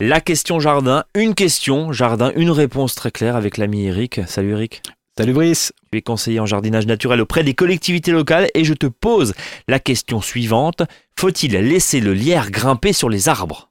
[0.00, 4.20] La question jardin, une question jardin, une réponse très claire avec l'ami Eric.
[4.26, 4.82] Salut Eric.
[5.18, 5.72] Salut Brice.
[5.90, 9.32] Tu es conseiller en jardinage naturel auprès des collectivités locales et je te pose
[9.68, 10.82] la question suivante.
[11.18, 13.70] Faut-il laisser le lierre grimper sur les arbres?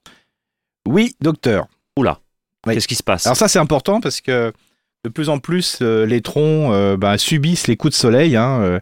[0.88, 1.68] Oui, docteur.
[1.96, 2.20] Oula,
[2.66, 2.74] Oui.
[2.74, 3.28] qu'est-ce qui se passe?
[3.28, 4.52] Alors ça c'est important parce que
[5.04, 8.36] de plus en plus euh, les troncs euh, bah, subissent les coups de soleil.
[8.36, 8.60] hein.
[8.62, 8.80] Euh,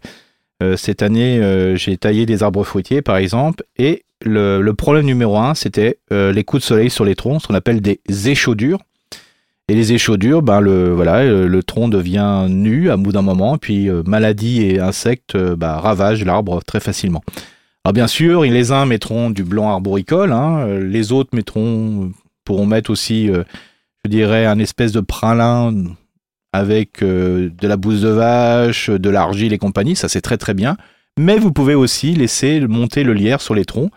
[0.62, 5.38] euh, cette année euh, j'ai taillé des arbres fruitiers par exemple et le, problème numéro
[5.38, 8.00] un c'était euh, les coups de soleil sur les troncs, ce qu'on appelle des
[8.30, 8.80] échaudures.
[9.70, 13.90] Et les échaudures, ben le voilà, le, tronc devient nu à bout d'un moment, puis
[13.90, 17.24] euh, maladies et insectes euh, bah, ravagent l'arbre très facilement.
[17.86, 22.12] Alors bien sûr, les uns mettront du blanc arboricole, hein, les autres mettront
[22.44, 25.74] pourront mettre aussi, je dirais, un espèce de pralin
[26.54, 30.78] avec de la bouse de vache, de l'argile et compagnie, ça c'est très très bien.
[31.20, 33.92] Mais vous pouvez aussi laisser monter le lierre sur les troncs.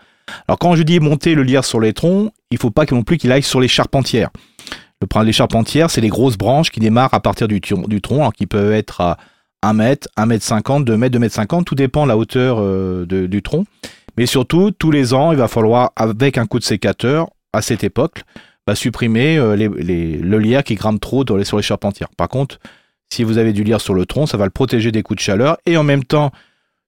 [0.47, 3.17] Alors quand je dis monter le lierre sur les troncs, il faut pas non plus
[3.17, 4.29] qu'il aille sur les charpentières.
[5.01, 8.01] Le problème des charpentières, c'est les grosses branches qui démarrent à partir du, tron- du
[8.01, 9.17] tronc, alors qui peuvent être à
[9.61, 12.57] 1 mètre, 1 mètre 50, 2 mètres, 2 mètres 50, tout dépend de la hauteur
[12.59, 13.65] euh, du tronc.
[14.17, 17.83] Mais surtout, tous les ans, il va falloir, avec un coup de sécateur, à cette
[17.83, 18.23] époque,
[18.65, 22.09] bah, supprimer euh, le lierre qui grimpe trop dans les- sur les charpentières.
[22.17, 22.57] Par contre,
[23.09, 25.21] si vous avez du lierre sur le tronc, ça va le protéger des coups de
[25.21, 26.31] chaleur et en même temps,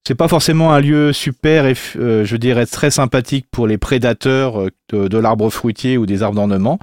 [0.07, 4.59] c'est pas forcément un lieu super et euh, je dirais très sympathique pour les prédateurs
[4.59, 6.79] euh, de, l'arbre fruitier ou des arbres d'ornement.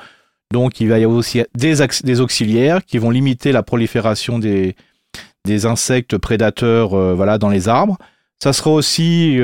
[0.52, 4.76] Donc il va y avoir aussi des, auxiliaires qui vont limiter la prolifération des,
[5.64, 7.98] insectes prédateurs euh, voilà, dans les arbres.
[8.40, 9.38] Ça sera aussi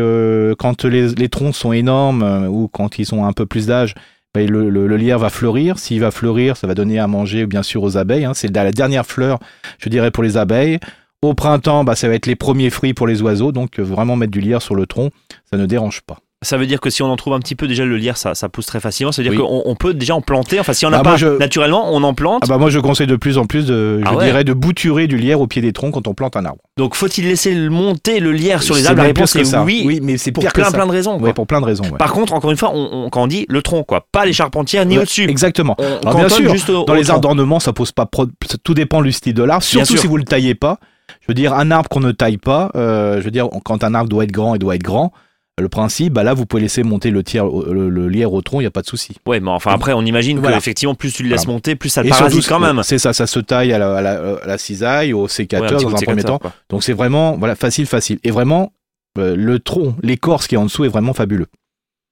[0.59, 3.95] quand les, troncs sont énormes ou quand ils ont un peu plus d'âge,
[4.35, 5.79] ben, le lierre va fleurir.
[5.79, 8.27] S'il va fleurir, ça va donner à manger bien sûr aux abeilles.
[8.27, 8.35] hein.
[8.35, 9.39] C'est la dernière fleur,
[9.79, 10.79] je dirais, pour les abeilles.
[11.23, 13.53] Au printemps, bah, ça va être les premiers fruits pour les oiseaux.
[13.53, 15.11] Donc euh, vraiment mettre du lierre sur le tronc,
[15.51, 16.19] ça ne dérange pas.
[16.45, 18.35] Ça veut dire que si on en trouve un petit peu, déjà le lierre, ça,
[18.35, 19.13] ça pousse très facilement.
[19.13, 19.47] Ça veut dire Oui.
[19.47, 20.59] qu'on on peut déjà en planter.
[20.59, 22.43] Enfin, si on n'a Ah, pas je- naturellement, on en plante.
[22.45, 24.53] Ah bah moi je conseille de plus en plus de, je Ah ouais dirais, de
[24.53, 26.59] bouturer du lierre au pied des troncs quand on plante un arbre.
[26.77, 28.97] Donc, faut-il laisser monter le lierre sur les arbres?
[28.99, 29.63] La réponse est ça.
[29.63, 29.85] oui.
[29.87, 31.21] Oui, mais c'est pour plein, plein de raisons.
[31.21, 31.85] Ouais, pour plein de raisons.
[31.85, 31.97] ouais.
[31.97, 34.33] Par contre, encore une fois, on, on- quand on dit le tronc, quoi, pas les
[34.33, 35.31] charpentières ni au-dessus.
[35.31, 35.77] Exactement.
[36.05, 38.07] Alors, bien sûr, juste au- Dans au les arbres d'ornement, ça pose pas.
[38.07, 38.27] pro-
[38.65, 39.63] Tout dépend du style de l'arbre.
[39.63, 40.81] Surtout si vous le taillez pas.
[41.21, 42.71] Je veux dire, un arbre qu'on ne taille pas.
[42.75, 45.13] euh, je veux dire, quand un arbre doit être grand, il doit être grand.
[45.61, 48.61] Le principe, bah là, vous pouvez laisser monter le, tiers, le, le lierre au tronc,
[48.61, 49.17] il n'y a pas de souci.
[49.27, 50.57] Ouais, mais enfin après, on imagine Voilà.
[50.57, 51.53] que effectivement, plus tu le laisses Voilà.
[51.53, 52.83] monter, plus ça Et parasite surtout, quand même.
[52.83, 55.69] C'est ça, ça se taille à la, à la- à la cisaille, au Ouais, sécateur
[55.77, 56.39] petit dans un premier temps.
[56.39, 56.53] quoi.
[56.71, 58.19] Donc c'est vraiment voilà facile, facile.
[58.25, 58.73] Et vraiment,
[59.19, 61.47] euh, le tronc, l'écorce qui est en dessous est vraiment fabuleux.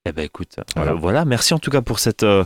[0.09, 1.27] Eh ben écoute, euh, Voilà.
[1.27, 2.45] merci en tout cas pour cette, euh,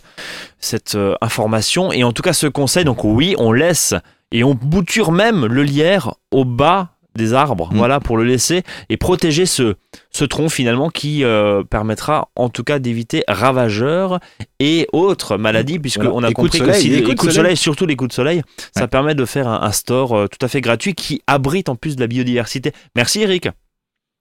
[0.59, 2.84] cette euh, information et en tout cas ce conseil.
[2.84, 3.94] Donc oui, on laisse
[4.32, 7.76] et on bouture même le lierre au bas des arbres, Mm.
[7.76, 9.76] voilà, pour le laisser et protéger ce,
[10.10, 11.22] ce tronc finalement qui
[11.70, 14.19] permettra en tout cas d'éviter ravageurs
[14.59, 16.26] et autres maladies, puisqu'on Voilà.
[16.26, 17.34] a Les compris que si les coups de soleil.
[17.37, 18.43] soleil, surtout les coups de soleil,
[18.76, 21.94] ça permet de faire un, un store tout à fait gratuit qui abrite en plus
[21.94, 22.72] de la biodiversité.
[22.97, 23.48] Merci Eric.